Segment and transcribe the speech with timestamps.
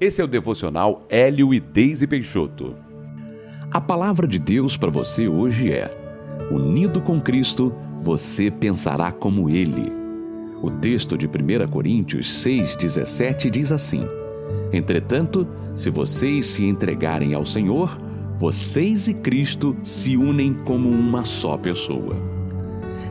[0.00, 2.74] Esse é o devocional Hélio e Deise Peixoto.
[3.70, 5.88] A palavra de Deus para você hoje é:
[6.50, 9.92] Unido com Cristo, você pensará como Ele.
[10.60, 14.02] O texto de 1 Coríntios 6,17 diz assim:
[14.72, 15.46] Entretanto,
[15.76, 17.96] se vocês se entregarem ao Senhor,
[18.36, 22.16] vocês e Cristo se unem como uma só pessoa.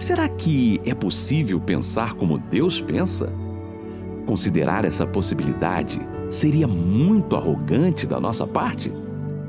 [0.00, 3.32] Será que é possível pensar como Deus pensa?
[4.26, 6.00] Considerar essa possibilidade
[6.30, 8.92] seria muito arrogante da nossa parte?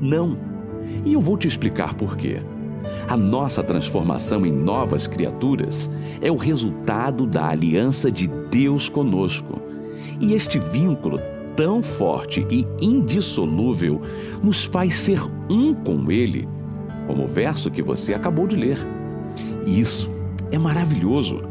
[0.00, 0.36] Não.
[1.04, 2.42] E eu vou te explicar por quê.
[3.08, 9.60] A nossa transformação em novas criaturas é o resultado da aliança de Deus conosco.
[10.20, 11.18] E este vínculo
[11.56, 14.02] tão forte e indissolúvel
[14.42, 16.48] nos faz ser um com Ele,
[17.06, 18.78] como o verso que você acabou de ler.
[19.66, 20.10] Isso
[20.50, 21.42] é maravilhoso.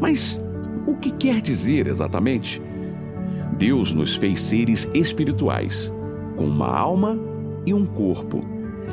[0.00, 0.40] Mas
[0.86, 2.60] o que quer dizer exatamente?
[3.56, 5.92] Deus nos fez seres espirituais,
[6.36, 7.18] com uma alma
[7.64, 8.44] e um corpo.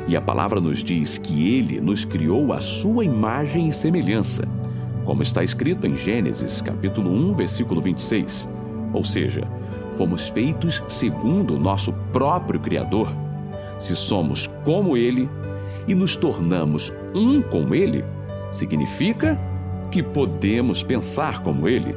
[0.08, 4.48] E a palavra nos diz que Ele nos criou à sua imagem e semelhança,
[5.04, 8.48] como está escrito em Gênesis capítulo 1, versículo 26.
[8.92, 9.42] Ou seja,
[9.96, 13.12] fomos feitos segundo o nosso próprio Criador.
[13.78, 15.28] Se somos como Ele
[15.88, 18.04] e nos tornamos um com Ele,
[18.50, 19.38] significa
[19.92, 21.94] que podemos pensar como Ele.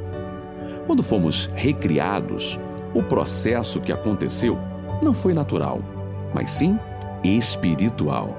[0.85, 2.59] Quando fomos recriados,
[2.93, 4.59] o processo que aconteceu
[5.01, 5.79] não foi natural,
[6.33, 6.77] mas sim
[7.23, 8.37] espiritual.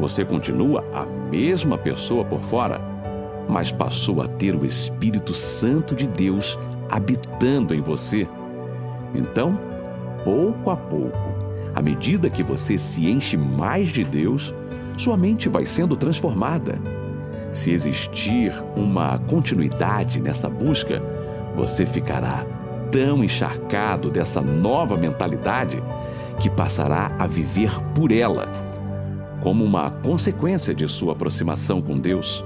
[0.00, 2.80] Você continua a mesma pessoa por fora,
[3.48, 6.58] mas passou a ter o Espírito Santo de Deus
[6.88, 8.26] habitando em você.
[9.14, 9.58] Então,
[10.24, 11.18] pouco a pouco,
[11.74, 14.54] à medida que você se enche mais de Deus,
[14.96, 16.80] sua mente vai sendo transformada.
[17.56, 21.02] Se existir uma continuidade nessa busca,
[21.56, 22.44] você ficará
[22.92, 25.82] tão encharcado dessa nova mentalidade
[26.38, 28.46] que passará a viver por ela,
[29.42, 32.44] como uma consequência de sua aproximação com Deus.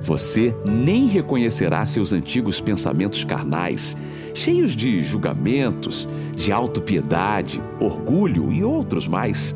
[0.00, 3.94] Você nem reconhecerá seus antigos pensamentos carnais,
[4.32, 9.54] cheios de julgamentos, de autopiedade, orgulho e outros mais.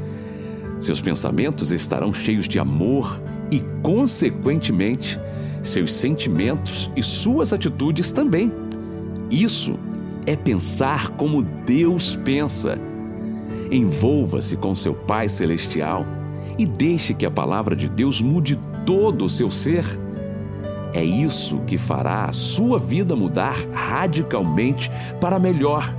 [0.78, 3.18] Seus pensamentos estarão cheios de amor
[3.50, 5.18] e, consequentemente,
[5.62, 8.52] seus sentimentos e suas atitudes também.
[9.30, 9.78] Isso
[10.26, 12.78] é pensar como Deus pensa.
[13.70, 16.06] Envolva-se com seu Pai Celestial
[16.58, 19.84] e deixe que a palavra de Deus mude todo o seu ser.
[20.94, 25.94] É isso que fará a sua vida mudar radicalmente para melhor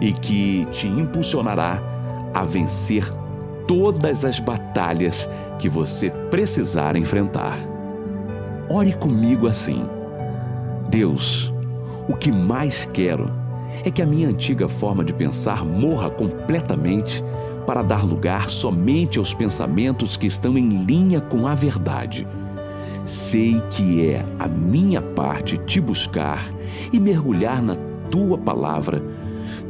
[0.00, 1.82] e que te impulsionará
[2.32, 3.04] a vencer
[3.66, 4.63] todas as batalhas
[5.58, 7.58] que você precisar enfrentar.
[8.68, 9.84] Ore comigo assim:
[10.88, 11.52] Deus,
[12.08, 13.30] o que mais quero
[13.84, 17.22] é que a minha antiga forma de pensar morra completamente
[17.66, 22.26] para dar lugar somente aos pensamentos que estão em linha com a verdade.
[23.06, 26.50] Sei que é a minha parte te buscar
[26.92, 27.76] e mergulhar na
[28.10, 29.02] tua palavra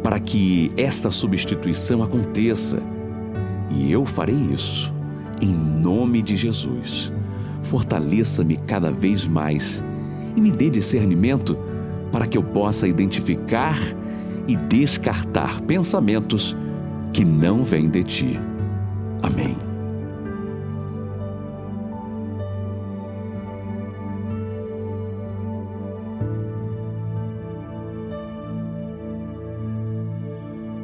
[0.02, 2.82] para que esta substituição aconteça.
[3.70, 4.93] E eu farei isso
[5.40, 7.12] em nome de Jesus.
[7.62, 9.82] Fortaleça-me cada vez mais
[10.36, 11.56] e me dê discernimento
[12.12, 13.78] para que eu possa identificar
[14.46, 16.56] e descartar pensamentos
[17.12, 18.40] que não vêm de ti.